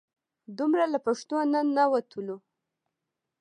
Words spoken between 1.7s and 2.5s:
نه وتلو.